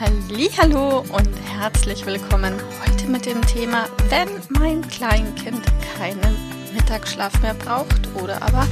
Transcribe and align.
Hallo 0.00 1.04
und 1.12 1.28
herzlich 1.56 2.04
willkommen 2.04 2.60
heute 2.84 3.06
mit 3.06 3.26
dem 3.26 3.40
Thema, 3.42 3.88
wenn 4.08 4.28
mein 4.48 4.82
Kleinkind 4.88 5.62
keinen 5.96 6.36
Mittagsschlaf 6.74 7.40
mehr 7.40 7.54
braucht 7.54 8.08
oder 8.20 8.42
aber 8.42 8.66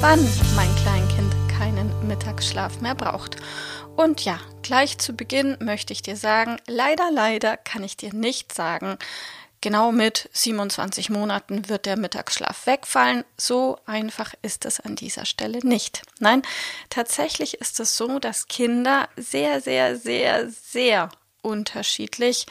wann 0.00 0.20
mein 0.54 0.68
Kleinkind 0.76 1.34
keinen 1.58 2.06
Mittagsschlaf 2.06 2.82
mehr 2.82 2.94
braucht. 2.94 3.36
Und 3.96 4.26
ja, 4.26 4.38
gleich 4.60 4.98
zu 4.98 5.14
Beginn 5.14 5.56
möchte 5.60 5.94
ich 5.94 6.02
dir 6.02 6.16
sagen, 6.16 6.58
leider, 6.66 7.10
leider 7.10 7.56
kann 7.56 7.82
ich 7.82 7.96
dir 7.96 8.12
nicht 8.12 8.52
sagen, 8.52 8.98
Genau 9.60 9.90
mit 9.90 10.28
27 10.32 11.10
Monaten 11.10 11.68
wird 11.68 11.86
der 11.86 11.96
Mittagsschlaf 11.96 12.66
wegfallen. 12.66 13.24
So 13.36 13.78
einfach 13.86 14.34
ist 14.42 14.64
es 14.64 14.80
an 14.80 14.96
dieser 14.96 15.24
Stelle 15.24 15.58
nicht. 15.66 16.02
Nein, 16.18 16.42
tatsächlich 16.90 17.54
ist 17.60 17.80
es 17.80 17.96
so, 17.96 18.18
dass 18.18 18.48
Kinder 18.48 19.08
sehr, 19.16 19.60
sehr, 19.60 19.96
sehr, 19.96 20.50
sehr 20.50 21.08
unterschiedlich 21.42 22.46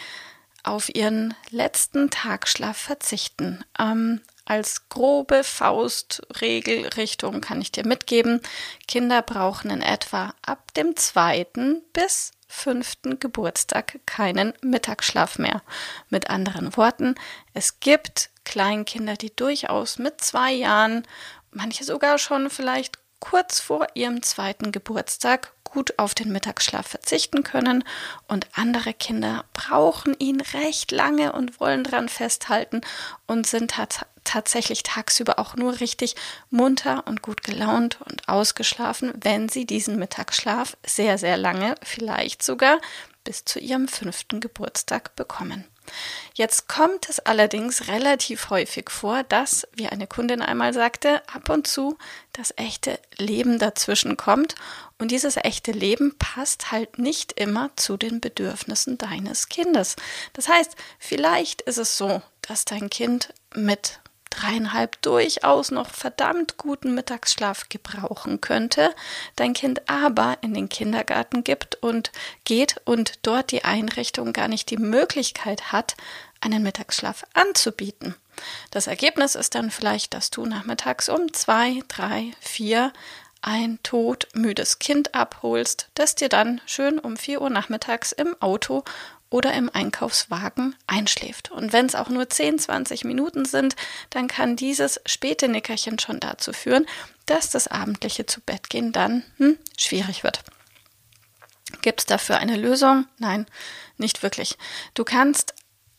auf 0.64 0.94
ihren 0.94 1.36
letzten 1.52 2.09
Tagschlaf 2.09 2.78
verzichten. 2.78 3.64
Ähm, 3.80 4.22
als 4.45 4.90
grobe 4.90 5.44
Faustregelrichtung 5.44 7.42
kann 7.42 7.62
ich 7.62 7.72
dir 7.72 7.86
mitgeben, 7.86 8.42
Kinder 8.88 9.22
brauchen 9.22 9.72
in 9.72 9.81
etwa 9.81 10.34
ab 10.44 10.73
dem 10.75 10.95
zweiten 10.95 11.81
bis 11.94 12.31
fünften 12.48 13.20
Geburtstag 13.20 14.00
keinen 14.06 14.54
Mittagsschlaf 14.62 15.38
mehr. 15.38 15.62
Mit 16.10 16.30
anderen 16.30 16.76
Worten, 16.78 17.16
es 17.54 17.80
gibt 17.80 18.30
Kleinkinder, 18.44 19.16
die 19.16 19.36
durchaus 19.36 19.98
mit 19.98 20.22
zwei 20.22 20.52
Jahren, 20.52 21.08
manche 21.52 21.84
sogar 21.84 22.18
schon 22.18 22.50
vielleicht 22.50 23.00
kurz 23.20 23.60
vor 23.60 23.88
ihrem 23.96 24.22
zweiten 24.22 24.72
Geburtstag 24.72 25.54
gut 25.64 25.98
auf 25.98 26.14
den 26.14 26.32
Mittagsschlaf 26.32 26.88
verzichten 26.88 27.44
können 27.44 27.84
und 28.28 28.48
andere 28.54 28.94
Kinder 28.94 29.46
brauchen 29.52 30.16
ihn 30.20 30.40
recht 30.40 30.92
lange 30.92 31.34
und 31.34 31.59
wollen 31.59 31.84
daran 31.84 32.08
festhalten 32.08 32.82
und 33.26 33.48
sind 33.48 33.78
tatsächlich 34.26 34.84
tagsüber 34.84 35.40
auch 35.40 35.56
nur 35.56 35.80
richtig 35.80 36.16
munter 36.50 37.08
und 37.08 37.22
gut 37.22 37.44
gelaunt 37.44 38.00
und 38.02 38.28
ausgeschlafen, 38.28 39.14
wenn 39.22 39.48
sie 39.48 39.66
diesen 39.66 39.98
Mittagsschlaf 39.98 40.76
sehr, 40.86 41.18
sehr 41.18 41.38
lange, 41.38 41.76
vielleicht 41.84 42.44
sogar 42.44 42.80
bis 43.23 43.46
zu 43.46 43.59
ihrem 43.59 43.88
fünften 43.88 44.40
Geburtstag 44.40 45.16
bekommen. 45.16 45.66
Jetzt 46.34 46.68
kommt 46.68 47.09
es 47.09 47.20
allerdings 47.20 47.88
relativ 47.88 48.50
häufig 48.50 48.90
vor, 48.90 49.23
dass, 49.23 49.68
wie 49.73 49.88
eine 49.88 50.08
Kundin 50.08 50.42
einmal 50.42 50.73
sagte, 50.73 51.22
ab 51.31 51.50
und 51.50 51.68
zu 51.68 51.98
das 52.34 52.53
echte 52.58 53.00
Leben 53.18 53.59
dazwischen 53.59 54.18
kommt 54.18 54.56
und 54.97 55.12
dieses 55.12 55.38
echte 55.38 55.72
Leben 55.72 56.16
passt 56.18 56.72
halt 56.72 56.97
nicht 56.97 57.34
immer 57.34 57.69
zu 57.75 57.97
den 57.97 58.19
Bedürfnissen 58.19 58.97
deines 58.97 59.50
Kindes. 59.50 59.96
Das 60.34 60.47
heißt, 60.47 60.75
vielleicht 61.00 61.62
ist 61.62 61.78
es 61.78 61.97
so, 61.97 62.22
dass 62.42 62.66
dein 62.66 62.90
Kind 62.90 63.34
mit 63.53 64.00
dreieinhalb 64.35 65.01
durchaus 65.01 65.72
noch 65.72 65.90
verdammt 65.90 66.57
guten 66.57 66.94
Mittagsschlaf 66.94 67.69
gebrauchen 67.69 68.41
könnte, 68.41 68.94
dein 69.35 69.53
Kind 69.53 69.90
aber 69.90 70.38
in 70.41 70.53
den 70.53 70.69
Kindergarten 70.69 71.44
gibt 71.44 71.75
und 71.81 72.12
geht 72.44 72.81
und 72.85 73.19
dort 73.22 73.51
die 73.51 73.63
Einrichtung 73.63 74.34
gar 74.34 74.47
nicht 74.47 74.69
die 74.69 74.78
Möglichkeit 74.78 75.72
hat, 75.72 75.95
einen 76.41 76.63
Mittagsschlaf 76.63 77.24
anzubieten. 77.34 78.16
Das 78.72 78.88
Ergebnis 78.88 79.35
ist 79.35 79.56
dann 79.56 79.72
vielleicht, 79.72 80.13
dass 80.13 80.29
du 80.29 80.45
nachmittags 80.45 81.09
um 81.09 81.34
zwei, 81.34 81.81
drei, 81.88 82.31
vier 82.40 82.91
ein 83.41 83.78
todmüdes 83.84 84.79
Kind 84.79 85.13
abholst, 85.13 85.90
das 85.94 86.16
dir 86.16 86.29
dann 86.29 86.62
schön 86.66 86.97
um 86.97 87.16
vier 87.16 87.41
Uhr 87.41 87.51
nachmittags 87.51 88.12
im 88.12 88.35
Auto 88.41 88.84
oder 89.30 89.53
im 89.53 89.69
Einkaufswagen 89.74 90.75
einschläft. 90.88 91.52
Und 91.52 91.74
wenn 91.74 91.86
es 91.86 91.96
auch 91.96 92.09
nur 92.09 92.30
10, 92.30 92.59
20 92.59 93.03
Minuten 93.03 93.46
sind, 93.46 93.75
dann 94.09 94.28
kann 94.28 94.56
dieses 94.56 95.02
späte 95.06 95.47
Nickerchen 95.47 96.00
schon 96.00 96.19
dazu 96.19 96.53
führen, 96.53 96.86
dass 97.25 97.50
das 97.50 97.68
abendliche 97.68 98.25
zu 98.25 98.41
Bett 98.41 98.69
gehen 98.69 98.91
dann 98.91 99.24
hm, 99.38 99.58
schwierig 99.78 100.24
wird. 100.24 100.44
Gibt 101.81 102.02
es 102.02 102.06
dafür 102.06 102.38
eine 102.38 102.56
Lösung? 102.56 103.08
Nein, 103.18 103.46
nicht 103.97 104.24
wirklich. 104.24 104.58
Du 104.94 105.03
kannst 105.03 105.53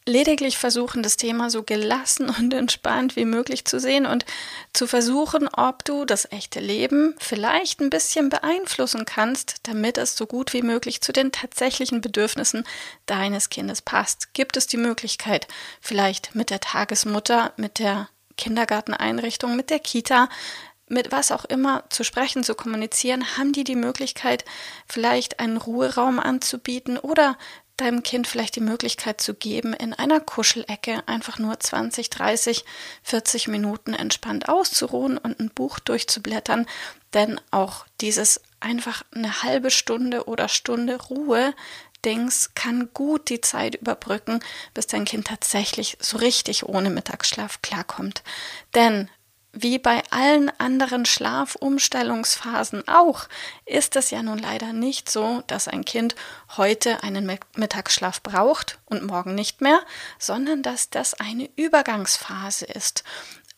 lediglich 0.07 0.57
versuchen, 0.57 1.03
das 1.03 1.17
Thema 1.17 1.51
so 1.51 1.63
gelassen 1.63 2.31
und 2.39 2.55
entspannt 2.55 3.17
wie 3.17 3.25
möglich 3.25 3.65
zu 3.65 3.79
sehen 3.79 4.07
und 4.07 4.25
zu 4.73 4.87
versuchen, 4.87 5.49
ob 5.49 5.85
du 5.85 6.05
das 6.05 6.31
echte 6.31 6.61
Leben 6.61 7.15
vielleicht 7.19 7.81
ein 7.81 7.91
bisschen 7.91 8.29
beeinflussen 8.29 9.05
kannst, 9.05 9.57
damit 9.65 9.99
es 9.99 10.17
so 10.17 10.27
gut 10.27 10.53
wie 10.53 10.63
möglich 10.63 11.01
zu 11.01 11.13
den 11.13 11.33
tatsächlichen 11.33 12.01
Bedürfnissen 12.01 12.65
deines 13.07 13.51
Kindes 13.51 13.83
passt. 13.83 14.33
Gibt 14.33 14.57
es 14.57 14.67
die 14.67 14.77
Möglichkeit, 14.77 15.49
vielleicht 15.81 16.35
mit 16.35 16.51
der 16.51 16.61
Tagesmutter, 16.61 17.53
mit 17.57 17.79
der 17.79 18.09
Kindergarteneinrichtung, 18.37 19.57
mit 19.57 19.71
der 19.71 19.81
Kita, 19.81 20.29
mit 20.89 21.11
was 21.11 21.33
auch 21.33 21.45
immer 21.45 21.85
zu 21.89 22.05
sprechen, 22.05 22.45
zu 22.45 22.55
kommunizieren, 22.55 23.37
haben 23.37 23.53
die 23.53 23.65
die 23.65 23.75
Möglichkeit, 23.75 24.45
vielleicht 24.87 25.41
einen 25.41 25.57
Ruheraum 25.57 26.21
anzubieten 26.21 26.97
oder 26.97 27.37
deinem 27.77 28.03
Kind 28.03 28.27
vielleicht 28.27 28.57
die 28.57 28.61
Möglichkeit 28.61 29.21
zu 29.21 29.35
geben, 29.35 29.73
in 29.73 29.93
einer 29.93 30.21
Kuschelecke 30.21 31.03
einfach 31.07 31.39
nur 31.39 31.59
20, 31.59 32.11
30, 32.11 32.65
40 33.03 33.49
Minuten 33.49 33.93
entspannt 33.93 34.49
auszuruhen 34.49 35.19
und 35.19 35.39
ein 35.39 35.51
Buch 35.51 35.79
durchzublättern, 35.79 36.67
denn 37.15 37.41
auch 37.51 37.87
dieses 38.01 38.41
einfach 38.61 39.05
eine 39.15 39.43
halbe 39.43 39.71
Stunde 39.71 40.25
oder 40.25 40.49
Stunde 40.49 41.01
Ruhe 41.01 41.55
Dings 42.05 42.53
kann 42.55 42.91
gut 42.95 43.29
die 43.29 43.41
Zeit 43.41 43.75
überbrücken, 43.75 44.41
bis 44.75 44.87
dein 44.87 45.05
Kind 45.05 45.27
tatsächlich 45.27 45.99
so 46.01 46.19
richtig 46.19 46.65
ohne 46.65 46.89
Mittagsschlaf 46.89 47.63
klarkommt. 47.63 48.23
Denn 48.75 49.11
wie 49.59 49.79
bei 49.79 50.03
allen 50.11 50.51
anderen 50.59 51.07
Schlafumstellungsphasen 51.07 52.87
auch, 52.89 53.27
ist 53.65 53.97
es 53.97 54.11
ja 54.11 54.23
nun 54.23 54.39
leider 54.39 54.75
nicht 54.75 55.11
so, 55.11 55.43
dass 55.47 55.67
ein 55.67 55.85
Kind 55.85 56.15
heute 56.59 57.03
einen 57.03 57.27
Mittagsschlaf 57.57 58.23
braucht 58.23 58.79
und 58.85 59.05
morgen 59.05 59.35
nicht 59.35 59.63
mehr, 59.63 59.81
sondern 60.19 60.63
dass 60.63 60.91
das 60.91 61.15
eine 61.15 61.49
Übergangsphase 61.57 62.67
ist. 62.67 63.03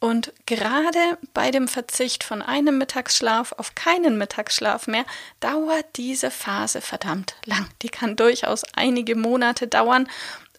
Und 0.01 0.33
gerade 0.47 1.19
bei 1.35 1.51
dem 1.51 1.67
Verzicht 1.67 2.23
von 2.23 2.43
einem 2.43 2.79
Mittagsschlaf 2.79 3.53
auf 3.53 3.75
keinen 3.75 4.17
Mittagsschlaf 4.17 4.87
mehr 4.87 5.05
dauert 5.41 5.87
diese 5.97 6.31
Phase 6.31 6.81
verdammt 6.81 7.35
lang. 7.45 7.69
Die 7.83 7.89
kann 7.89 8.15
durchaus 8.15 8.63
einige 8.77 9.17
Monate 9.17 9.67
dauern. 9.67 10.09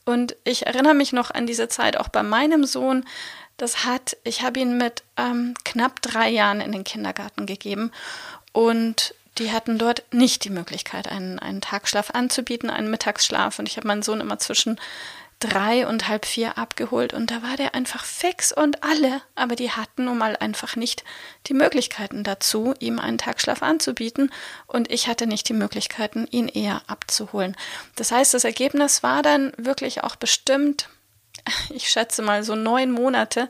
Und 0.04 0.36
ich 0.44 0.66
erinnere 0.66 0.94
mich 0.94 1.14
noch 1.14 1.32
an 1.32 1.48
diese 1.48 1.70
Zeit 1.70 1.96
auch 1.96 2.10
bei 2.10 2.24
meinem 2.24 2.66
Sohn. 2.66 3.06
Das 3.60 3.86
hat, 3.86 4.18
ich 4.24 4.42
habe 4.42 4.60
ihn 4.60 4.78
mit 4.78 5.04
ähm, 5.18 5.54
knapp 5.66 6.02
drei 6.02 6.30
Jahren 6.30 6.62
in 6.62 6.72
den 6.72 6.86
Kindergarten 6.86 7.46
gegeben 7.46 7.92
und 8.54 9.14
die 9.38 9.52
hatten 9.52 9.78
dort 9.78 10.04
nicht 10.12 10.46
die 10.46 10.50
Möglichkeit, 10.50 11.08
einen, 11.10 11.40
einen 11.40 11.62
Tagschlaf 11.62 12.12
anzubieten, 12.12 12.70
einen 12.70 12.90
Mittagsschlaf. 12.90 13.60
Und 13.60 13.68
ich 13.70 13.78
habe 13.78 13.88
meinen 13.88 14.02
Sohn 14.02 14.22
immer 14.22 14.40
zwischen 14.40 14.80
drei 15.40 15.88
und 15.88 16.08
halb 16.08 16.26
vier 16.26 16.58
abgeholt 16.58 17.14
und 17.14 17.32
da 17.32 17.42
war 17.42 17.56
der 17.56 17.74
einfach 17.74 18.04
fix 18.04 18.52
und 18.52 18.84
alle, 18.84 19.22
aber 19.36 19.56
die 19.56 19.72
hatten 19.72 20.06
nun 20.06 20.18
mal 20.18 20.36
einfach 20.36 20.76
nicht 20.76 21.06
die 21.48 21.54
Möglichkeiten 21.54 22.26
dazu, 22.26 22.74
ihm 22.80 23.00
einen 23.00 23.18
Tagschlaf 23.18 23.64
anzubieten 23.64 24.32
und 24.68 24.92
ich 24.92 25.08
hatte 25.08 25.28
nicht 25.28 25.48
die 25.48 25.54
Möglichkeiten, 25.54 26.28
ihn 26.30 26.50
eher 26.50 26.82
abzuholen. 26.88 27.56
Das 27.96 28.12
heißt, 28.12 28.34
das 28.34 28.44
Ergebnis 28.44 29.02
war 29.02 29.22
dann 29.22 29.54
wirklich 29.56 30.04
auch 30.04 30.18
bestimmt 30.18 30.90
ich 31.70 31.90
schätze 31.90 32.22
mal 32.22 32.44
so 32.44 32.56
neun 32.56 32.92
Monate, 32.92 33.50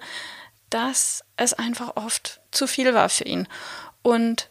dass 0.69 1.23
es 1.37 1.53
einfach 1.53 1.95
oft 1.95 2.41
zu 2.51 2.67
viel 2.67 2.93
war 2.93 3.09
für 3.09 3.25
ihn. 3.25 3.47
Und 4.01 4.49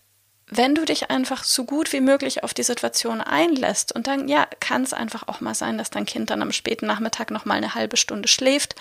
wenn 0.50 0.74
du 0.74 0.84
dich 0.84 1.10
einfach 1.10 1.44
so 1.44 1.64
gut 1.64 1.92
wie 1.92 2.00
möglich 2.00 2.42
auf 2.42 2.54
die 2.54 2.62
Situation 2.62 3.20
einlässt 3.20 3.94
und 3.94 4.06
dann, 4.06 4.28
ja, 4.28 4.46
kann 4.60 4.82
es 4.82 4.94
einfach 4.94 5.28
auch 5.28 5.40
mal 5.40 5.54
sein, 5.54 5.76
dass 5.76 5.90
dein 5.90 6.06
Kind 6.06 6.30
dann 6.30 6.40
am 6.40 6.52
späten 6.52 6.86
Nachmittag 6.86 7.30
noch 7.30 7.44
mal 7.44 7.54
eine 7.54 7.74
halbe 7.74 7.98
Stunde 7.98 8.28
schläft. 8.28 8.74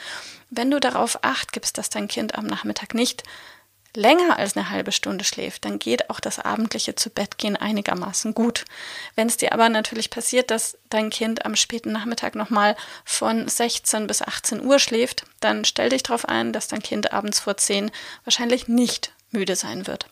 Wenn 0.49 0.71
du 0.71 0.79
darauf 0.79 1.23
acht 1.23 1.51
gibst, 1.51 1.77
dass 1.77 1.89
dein 1.89 2.07
Kind 2.07 2.35
am 2.35 2.45
Nachmittag 2.45 2.93
nicht 2.93 3.23
länger 3.95 4.37
als 4.37 4.55
eine 4.55 4.69
halbe 4.69 4.91
Stunde 4.91 5.23
schläft, 5.23 5.65
dann 5.65 5.79
geht 5.79 6.09
auch 6.09 6.19
das 6.19 6.39
abendliche 6.39 6.95
zu 6.95 7.09
Bett 7.09 7.37
gehen 7.37 7.55
einigermaßen 7.55 8.33
gut. 8.33 8.65
Wenn 9.15 9.27
es 9.27 9.37
dir 9.37 9.53
aber 9.53 9.69
natürlich 9.69 10.09
passiert, 10.09 10.51
dass 10.51 10.77
dein 10.89 11.09
Kind 11.09 11.45
am 11.45 11.55
späten 11.55 11.91
Nachmittag 11.91 12.35
nochmal 12.35 12.75
von 13.05 13.47
16 13.47 14.07
bis 14.07 14.21
18 14.21 14.63
Uhr 14.63 14.79
schläft, 14.79 15.25
dann 15.39 15.65
stell 15.65 15.89
dich 15.89 16.03
darauf 16.03 16.25
ein, 16.25 16.53
dass 16.53 16.67
dein 16.67 16.81
Kind 16.81 17.13
abends 17.13 17.39
vor 17.39 17.57
10 17.57 17.91
wahrscheinlich 18.23 18.67
nicht 18.67 19.11
müde 19.31 19.55
sein 19.55 19.87
wird. 19.87 20.07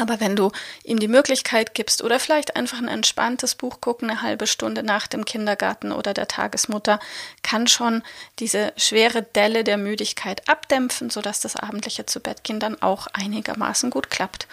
Aber 0.00 0.20
wenn 0.20 0.36
du 0.36 0.50
ihm 0.84 0.98
die 0.98 1.08
Möglichkeit 1.08 1.74
gibst 1.74 2.02
oder 2.02 2.18
vielleicht 2.18 2.56
einfach 2.56 2.78
ein 2.78 2.88
entspanntes 2.88 3.54
Buch 3.54 3.80
gucken, 3.80 4.10
eine 4.10 4.22
halbe 4.22 4.46
Stunde 4.46 4.82
nach 4.82 5.06
dem 5.06 5.24
Kindergarten 5.24 5.92
oder 5.92 6.14
der 6.14 6.28
Tagesmutter, 6.28 7.00
kann 7.42 7.66
schon 7.66 8.02
diese 8.38 8.72
schwere 8.76 9.22
Delle 9.22 9.64
der 9.64 9.76
Müdigkeit 9.76 10.48
abdämpfen, 10.48 11.10
sodass 11.10 11.40
das 11.40 11.56
abendliche 11.56 12.06
Zubettgehen 12.06 12.60
dann 12.60 12.80
auch 12.82 13.06
einigermaßen 13.12 13.90
gut 13.90 14.10
klappt. 14.10 14.46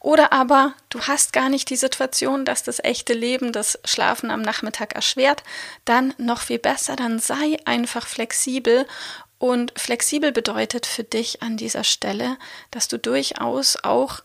Oder 0.00 0.32
aber 0.32 0.72
du 0.88 1.02
hast 1.02 1.34
gar 1.34 1.50
nicht 1.50 1.68
die 1.68 1.76
Situation, 1.76 2.46
dass 2.46 2.62
das 2.62 2.82
echte 2.82 3.12
Leben 3.12 3.52
das 3.52 3.78
Schlafen 3.84 4.30
am 4.30 4.40
Nachmittag 4.40 4.94
erschwert, 4.94 5.42
dann 5.84 6.14
noch 6.16 6.40
viel 6.40 6.58
besser, 6.58 6.96
dann 6.96 7.18
sei 7.18 7.58
einfach 7.66 8.06
flexibel 8.06 8.86
und 9.38 9.72
flexibel 9.78 10.32
bedeutet 10.32 10.84
für 10.84 11.04
dich 11.04 11.42
an 11.42 11.56
dieser 11.56 11.84
Stelle, 11.84 12.36
dass 12.70 12.88
du 12.88 12.98
durchaus 12.98 13.76
auch 13.82 14.20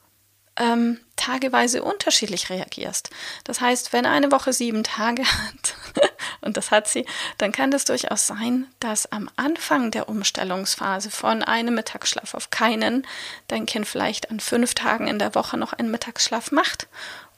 ähm, 0.58 1.00
tageweise 1.16 1.84
unterschiedlich 1.84 2.50
reagierst. 2.50 3.10
Das 3.44 3.62
heißt, 3.62 3.94
wenn 3.94 4.06
eine 4.06 4.32
Woche 4.32 4.54
sieben 4.54 4.84
Tage 4.84 5.24
hat, 5.24 5.76
und 6.42 6.58
das 6.58 6.72
hat 6.72 6.88
sie, 6.88 7.06
dann 7.38 7.52
kann 7.52 7.74
es 7.74 7.86
durchaus 7.86 8.28
sein, 8.28 8.68
dass 8.80 9.12
am 9.12 9.30
Anfang 9.36 9.92
der 9.92 10.10
Umstellungsphase 10.10 11.10
von 11.10 11.44
einem 11.44 11.76
Mittagsschlaf 11.76 12.34
auf 12.34 12.50
keinen 12.50 13.06
dein 13.48 13.66
Kind 13.66 13.88
vielleicht 13.88 14.32
an 14.32 14.40
fünf 14.40 14.76
Tagen 14.76 15.08
in 15.08 15.20
der 15.20 15.36
Woche 15.36 15.58
noch 15.58 15.74
einen 15.74 15.92
Mittagsschlaf 15.92 16.52
macht 16.52 16.88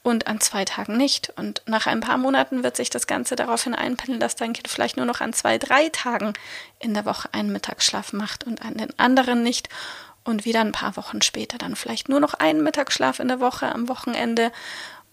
und 0.04 0.28
an 0.28 0.40
zwei 0.40 0.64
Tagen 0.64 0.96
nicht. 0.96 1.34
Und 1.36 1.62
nach 1.66 1.86
ein 1.86 2.00
paar 2.00 2.18
Monaten 2.18 2.64
wird 2.64 2.78
sich 2.78 2.90
das 2.90 3.08
Ganze 3.08 3.36
daraufhin 3.36 3.76
einpendeln, 3.76 4.20
dass 4.20 4.36
dein 4.36 4.54
Kind 4.54 4.68
vielleicht 4.68 4.98
nur 4.98 5.06
noch 5.06 5.22
an 5.22 5.34
zwei, 5.34 5.58
drei 5.58 5.90
Tagen 5.90 6.34
in 6.80 6.94
der 6.94 7.06
Woche 7.06 7.30
einen 7.34 7.52
Mittagsschlaf 7.52 8.14
macht 8.14 8.46
und 8.46 8.62
an 8.62 8.76
den 8.76 8.98
anderen 8.98 9.44
nicht 9.44 9.70
und 10.28 10.46
wieder 10.46 10.62
ein 10.62 10.72
paar 10.72 10.98
Wochen 10.98 11.22
später 11.22 11.58
dann 11.58 11.76
vielleicht 11.76 12.10
nur 12.10 12.20
noch 12.20 12.34
einen 12.34 12.64
Mittagsschlaf 12.64 13.20
in 13.20 13.30
der 13.30 13.40
Woche 13.40 13.74
am 13.74 13.88
Wochenende 13.88 14.52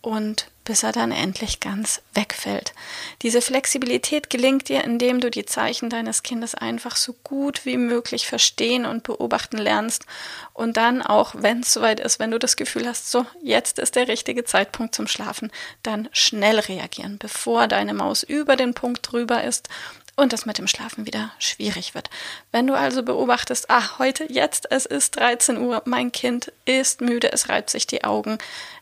und 0.00 0.48
bis 0.64 0.82
er 0.82 0.92
dann 0.92 1.12
endlich 1.12 1.60
ganz 1.60 2.02
wegfällt. 2.14 2.74
Diese 3.22 3.40
Flexibilität 3.40 4.28
gelingt 4.28 4.68
dir, 4.68 4.82
indem 4.82 5.20
du 5.20 5.30
die 5.30 5.46
Zeichen 5.46 5.88
deines 5.88 6.22
Kindes 6.22 6.54
einfach 6.54 6.96
so 6.96 7.14
gut 7.22 7.64
wie 7.64 7.76
möglich 7.76 8.26
verstehen 8.26 8.86
und 8.86 9.02
beobachten 9.02 9.58
lernst 9.58 10.04
und 10.52 10.76
dann 10.76 11.00
auch, 11.00 11.34
wenn 11.38 11.60
es 11.60 11.72
soweit 11.72 12.00
ist, 12.00 12.18
wenn 12.18 12.30
du 12.30 12.38
das 12.38 12.56
Gefühl 12.56 12.86
hast, 12.86 13.10
so 13.10 13.24
jetzt 13.42 13.78
ist 13.78 13.96
der 13.96 14.08
richtige 14.08 14.44
Zeitpunkt 14.44 14.94
zum 14.94 15.06
Schlafen, 15.06 15.52
dann 15.82 16.08
schnell 16.12 16.58
reagieren, 16.58 17.18
bevor 17.18 17.68
deine 17.68 17.94
Maus 17.94 18.22
über 18.22 18.56
den 18.56 18.74
Punkt 18.74 19.10
drüber 19.10 19.44
ist 19.44 19.68
und 20.16 20.32
das 20.32 20.46
mit 20.46 20.58
dem 20.58 20.68
Schlafen 20.68 21.06
wieder 21.06 21.32
schwierig 21.38 21.94
wird. 21.94 22.10
Wenn 22.52 22.66
du 22.66 22.74
also 22.74 23.02
beobachtest, 23.02 23.70
ah, 23.70 23.98
heute, 23.98 24.30
jetzt, 24.30 24.70
es 24.70 24.86
ist 24.86 25.16
13 25.16 25.58
Uhr, 25.58 25.82
mein 25.84 26.12
Kind 26.12 26.52
ist 26.64 27.00
müde, 27.00 27.32
es 27.32 27.48
reibt 27.48 27.70
sich 27.70 27.86
die 27.86 28.04
Augen, 28.04 28.38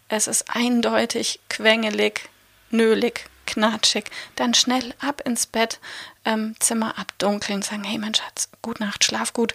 es 0.08 0.26
ist 0.26 0.44
eindeutig 0.54 1.40
quengelig, 1.48 2.28
nölig, 2.70 3.26
knatschig, 3.46 4.04
dann 4.36 4.54
schnell 4.54 4.94
ab 5.00 5.22
ins 5.24 5.46
Bett, 5.46 5.80
ähm, 6.24 6.54
Zimmer 6.60 6.98
abdunkeln, 6.98 7.62
sagen, 7.62 7.84
hey 7.84 7.98
mein 7.98 8.14
Schatz, 8.14 8.48
gut 8.60 8.80
Nacht, 8.80 9.04
schlaf 9.04 9.32
gut 9.32 9.54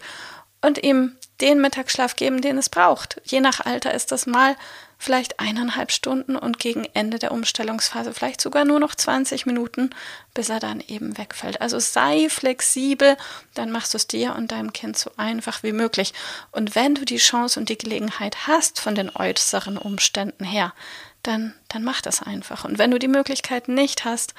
und 0.68 0.84
ihm 0.84 1.16
den 1.42 1.62
Mittagsschlaf 1.62 2.16
geben, 2.16 2.42
den 2.42 2.58
es 2.58 2.70
braucht. 2.70 3.22
Je 3.26 3.40
nach 3.40 3.62
Alter 3.66 3.94
ist 3.94 4.12
das 4.12 4.26
mal 4.26 4.56
vielleicht 5.00 5.40
eineinhalb 5.40 5.92
Stunden 5.92 6.36
und 6.36 6.60
gegen 6.60 6.86
Ende 6.94 7.20
der 7.20 7.32
Umstellungsphase 7.32 8.14
vielleicht 8.14 8.42
sogar 8.42 8.66
nur 8.66 8.80
noch 8.80 8.96
20 8.96 9.46
Minuten, 9.46 9.92
bis 10.34 10.50
er 10.50 10.60
dann 10.60 10.82
eben 10.82 11.18
wegfällt. 11.18 11.62
Also 11.62 11.80
sei 11.80 12.28
flexibel, 12.30 13.16
dann 13.54 13.72
machst 13.72 13.94
du 13.94 13.98
es 13.98 14.08
dir 14.08 14.36
und 14.36 14.52
deinem 14.52 14.74
Kind 14.74 14.98
so 14.98 15.12
einfach 15.16 15.62
wie 15.64 15.72
möglich. 15.72 16.14
Und 16.52 16.76
wenn 16.76 16.96
du 16.96 17.06
die 17.06 17.18
Chance 17.18 17.60
und 17.60 17.70
die 17.70 17.78
Gelegenheit 17.78 18.48
hast 18.48 18.80
von 18.80 18.96
den 18.96 19.16
äußeren 19.16 19.78
Umständen 19.78 20.44
her, 20.44 20.74
dann, 21.28 21.54
dann 21.68 21.84
mach 21.84 22.02
das 22.02 22.22
einfach. 22.22 22.64
Und 22.64 22.78
wenn 22.78 22.92
du 22.92 23.00
die 23.00 23.08
Möglichkeit 23.08 23.68
nicht 23.68 24.06
hast, 24.06 24.34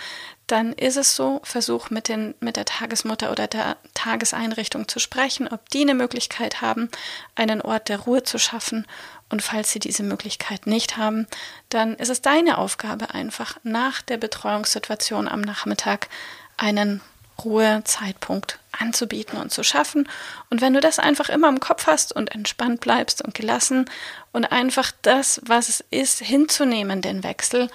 dann 0.46 0.72
ist 0.72 0.96
es 0.96 1.14
so, 1.14 1.40
versuch 1.44 1.90
mit, 1.90 2.08
den, 2.08 2.34
mit 2.40 2.56
der 2.56 2.64
Tagesmutter 2.64 3.30
oder 3.30 3.46
der 3.46 3.76
Tageseinrichtung 3.94 4.88
zu 4.88 4.98
sprechen, 4.98 5.46
ob 5.48 5.68
die 5.68 5.82
eine 5.82 5.94
Möglichkeit 5.94 6.62
haben, 6.62 6.88
einen 7.34 7.60
Ort 7.60 7.90
der 7.90 8.00
Ruhe 8.00 8.22
zu 8.22 8.38
schaffen. 8.38 8.86
Und 9.28 9.42
falls 9.42 9.70
sie 9.70 9.78
diese 9.78 10.02
Möglichkeit 10.02 10.66
nicht 10.66 10.96
haben, 10.96 11.26
dann 11.68 11.94
ist 11.96 12.08
es 12.08 12.22
deine 12.22 12.56
Aufgabe 12.56 13.12
einfach 13.12 13.58
nach 13.62 14.00
der 14.00 14.16
Betreuungssituation 14.16 15.28
am 15.28 15.42
Nachmittag 15.42 16.08
einen 16.56 17.02
Ruhezeitpunkt 17.44 18.58
anzubieten 18.72 19.38
und 19.38 19.52
zu 19.52 19.62
schaffen. 19.62 20.08
Und 20.50 20.60
wenn 20.60 20.74
du 20.74 20.80
das 20.80 20.98
einfach 20.98 21.28
immer 21.28 21.48
im 21.48 21.60
Kopf 21.60 21.86
hast 21.86 22.12
und 22.12 22.34
entspannt 22.34 22.80
bleibst 22.80 23.22
und 23.22 23.34
gelassen 23.34 23.88
und 24.32 24.52
einfach 24.52 24.92
das, 25.02 25.40
was 25.44 25.68
es 25.68 25.84
ist, 25.90 26.20
hinzunehmen, 26.20 27.02
den 27.02 27.22
Wechsel 27.22 27.70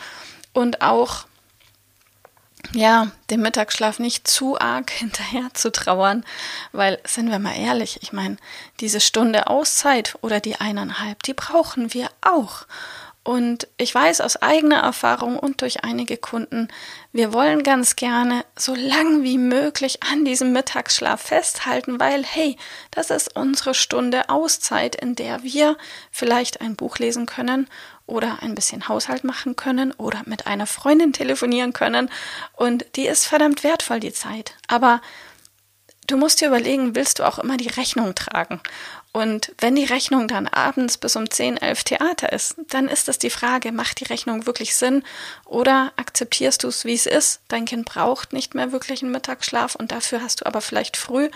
und 0.54 0.81
auch 0.81 1.25
ja, 2.71 3.12
dem 3.30 3.42
Mittagsschlaf 3.42 4.00
nicht 4.00 4.27
zu 4.27 4.60
arg 4.60 4.89
hinterher 4.92 5.50
zu 5.54 5.71
trauern, 5.71 6.25
weil, 6.71 7.00
sind 7.06 7.30
wir 7.30 7.39
mal 7.39 7.56
ehrlich, 7.57 8.00
ich 8.01 8.13
meine, 8.13 8.38
diese 8.80 9.01
Stunde 9.01 9.48
Auszeit 9.48 10.18
oder 10.21 10.39
die 10.39 10.56
eineinhalb, 10.56 11.21
die 11.24 11.33
brauchen 11.33 11.94
wir 11.94 12.09
auch. 12.21 12.66
Und 13.23 13.69
ich 13.77 13.95
weiß 13.95 14.19
aus 14.19 14.41
eigener 14.41 14.81
Erfahrung 14.81 15.39
und 15.39 15.61
durch 15.61 15.85
einige 15.85 16.17
Kunden, 16.17 16.67
wir 17.13 17.31
wollen 17.31 17.63
ganz 17.63 17.95
gerne 17.95 18.43
so 18.57 18.75
lang 18.75 19.23
wie 19.23 19.37
möglich 19.37 20.03
an 20.03 20.25
diesem 20.25 20.51
Mittagsschlaf 20.51 21.21
festhalten, 21.21 22.01
weil, 22.01 22.25
hey, 22.25 22.57
das 22.91 23.11
ist 23.11 23.33
unsere 23.37 23.73
Stunde 23.75 24.27
Auszeit, 24.27 24.95
in 24.95 25.15
der 25.15 25.41
wir 25.41 25.77
vielleicht 26.11 26.59
ein 26.59 26.75
Buch 26.75 26.97
lesen 26.97 27.25
können 27.25 27.69
oder 28.07 28.39
ein 28.41 28.55
bisschen 28.55 28.89
Haushalt 28.89 29.23
machen 29.23 29.55
können 29.55 29.93
oder 29.93 30.21
mit 30.25 30.45
einer 30.45 30.67
Freundin 30.67 31.13
telefonieren 31.13 31.71
können. 31.71 32.09
Und 32.57 32.85
die 32.97 33.07
ist 33.07 33.25
verdammt 33.25 33.63
wertvoll, 33.63 34.01
die 34.01 34.11
Zeit. 34.11 34.55
Aber 34.67 35.01
du 36.07 36.17
musst 36.17 36.41
dir 36.41 36.47
überlegen, 36.47 36.95
willst 36.95 37.19
du 37.19 37.23
auch 37.23 37.39
immer 37.39 37.57
die 37.57 37.69
Rechnung 37.69 38.16
tragen? 38.16 38.61
Und 39.11 39.54
wenn 39.59 39.75
die 39.75 39.85
Rechnung 39.85 40.28
dann 40.28 40.47
abends 40.47 40.97
bis 40.97 41.16
um 41.16 41.30
10, 41.30 41.57
11 41.57 41.83
Theater 41.83 42.33
ist, 42.33 42.56
dann 42.69 42.87
ist 42.87 43.07
das 43.07 43.19
die 43.19 43.30
Frage, 43.30 43.71
macht 43.71 43.99
die 43.99 44.06
Rechnung 44.06 44.47
wirklich 44.47 44.75
Sinn 44.75 45.04
oder 45.45 45.94
akzeptierst 45.97 46.63
du 46.63 46.69
es, 46.69 46.83
wie 46.83 46.95
es 46.95 47.06
ist? 47.06 47.42
Dein 47.47 47.66
Kind 47.66 47.85
braucht 47.85 48.33
nicht 48.33 48.56
mehr 48.56 48.71
wirklich 48.71 49.04
einen 49.04 49.11
Mittagsschlaf 49.11 49.75
und 49.75 49.92
dafür 49.92 50.23
hast 50.23 50.42
du 50.42 50.47
aber 50.47 50.61
vielleicht 50.61 50.97
früh 50.97 51.30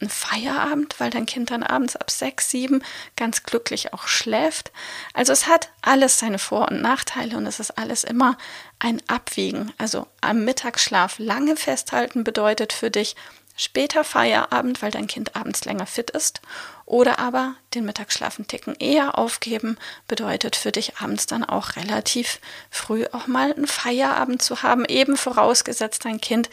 einen 0.00 0.10
Feierabend, 0.10 0.98
weil 0.98 1.10
dein 1.10 1.26
Kind 1.26 1.50
dann 1.50 1.62
abends 1.62 1.96
ab 1.96 2.10
6, 2.10 2.50
7 2.50 2.84
ganz 3.16 3.42
glücklich 3.42 3.92
auch 3.92 4.06
schläft. 4.06 4.70
Also 5.12 5.32
es 5.32 5.46
hat 5.46 5.70
alles 5.82 6.18
seine 6.18 6.38
Vor- 6.38 6.68
und 6.70 6.82
Nachteile 6.82 7.36
und 7.36 7.46
es 7.46 7.58
ist 7.58 7.78
alles 7.78 8.04
immer 8.04 8.36
ein 8.78 9.02
Abwiegen. 9.08 9.72
Also 9.78 10.06
am 10.20 10.44
Mittagsschlaf 10.44 11.18
lange 11.18 11.56
festhalten 11.56 12.22
bedeutet 12.22 12.72
für 12.72 12.90
dich, 12.90 13.16
später 13.56 14.04
Feierabend, 14.04 14.82
weil 14.82 14.90
dein 14.90 15.06
Kind 15.06 15.36
abends 15.36 15.64
länger 15.64 15.86
fit 15.86 16.10
ist, 16.10 16.40
oder 16.86 17.18
aber 17.18 17.54
den 17.74 17.84
Mittagsschlafen 17.84 18.46
ticken 18.46 18.74
eher 18.78 19.16
aufgeben, 19.16 19.78
bedeutet 20.06 20.56
für 20.56 20.72
dich 20.72 20.98
abends 20.98 21.26
dann 21.26 21.44
auch 21.44 21.76
relativ 21.76 22.40
früh 22.70 23.06
auch 23.12 23.26
mal 23.26 23.52
einen 23.52 23.66
Feierabend 23.66 24.42
zu 24.42 24.62
haben, 24.62 24.84
eben 24.84 25.16
vorausgesetzt 25.16 26.04
dein 26.04 26.20
Kind 26.20 26.50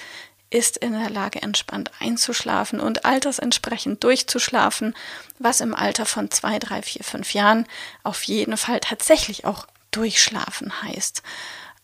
ist 0.51 0.77
in 0.77 0.91
der 0.91 1.09
Lage, 1.09 1.41
entspannt 1.41 1.91
einzuschlafen 1.99 2.79
und 2.79 3.05
altersentsprechend 3.05 4.03
durchzuschlafen, 4.03 4.93
was 5.39 5.61
im 5.61 5.73
Alter 5.73 6.05
von 6.05 6.29
zwei, 6.29 6.59
drei, 6.59 6.81
vier, 6.81 7.03
fünf 7.03 7.33
Jahren 7.33 7.65
auf 8.03 8.23
jeden 8.23 8.57
Fall 8.57 8.81
tatsächlich 8.81 9.45
auch 9.45 9.65
durchschlafen 9.91 10.81
heißt. 10.83 11.23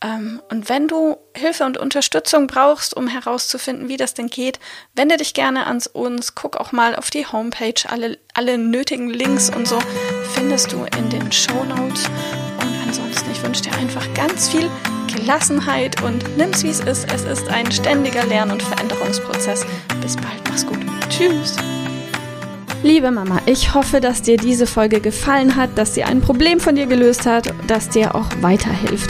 Ähm, 0.04 0.42
und 0.52 0.70
wenn 0.70 0.88
du 0.88 1.18
Hilfe 1.36 1.66
und 1.66 1.78
Unterstützung 1.78 2.46
brauchst, 2.48 2.96
um 2.96 3.08
herauszufinden, 3.08 3.88
wie 3.90 3.98
das 3.98 4.14
denn 4.14 4.28
geht, 4.28 4.60
wende 4.94 5.18
dich 5.18 5.34
gerne 5.34 5.66
an 5.66 5.82
uns. 5.94 6.36
Guck 6.36 6.58
auch 6.58 6.72
mal 6.72 6.96
auf 6.96 7.10
die 7.10 7.26
Homepage. 7.26 7.74
Alle, 7.88 8.20
alle 8.34 8.58
nötigen 8.58 9.10
Links 9.10 9.50
und 9.50 9.68
so 9.68 9.80
findest 10.36 10.72
du 10.72 10.86
in 10.98 11.10
den 11.10 11.32
Show 11.32 11.64
Notes. 11.64 12.06
Und 12.62 12.76
ansonsten, 12.86 13.32
ich 13.32 13.42
wünsche 13.42 13.64
dir 13.64 13.74
einfach 13.74 14.06
ganz 14.14 14.50
viel 14.50 14.70
Gelassenheit 15.16 16.02
und 16.04 16.38
nimm's 16.38 16.64
wie 16.64 16.70
es 16.70 16.80
ist. 16.82 17.12
Es 17.12 17.24
ist 17.24 17.48
ein 17.50 17.72
ständiger 17.72 18.24
Lern- 18.26 18.52
und 18.52 18.62
Veränderungsprozess. 18.62 19.66
Bis 20.02 20.16
bald, 20.16 20.48
mach's 20.48 20.66
gut. 20.66 20.80
Tschüss. 21.10 21.56
Liebe 22.84 23.10
Mama, 23.10 23.42
ich 23.48 23.74
hoffe, 23.74 24.00
dass 24.00 24.22
dir 24.22 24.38
diese 24.38 24.68
Folge 24.68 25.02
gefallen 25.02 25.56
hat, 25.56 25.76
dass 25.76 25.96
sie 25.96 26.04
ein 26.04 26.22
Problem 26.22 26.60
von 26.60 26.76
dir 26.76 26.86
gelöst 26.86 27.26
hat, 27.26 27.52
dass 27.66 27.90
dir 27.90 28.14
auch 28.14 28.30
weiterhilft. 28.42 29.10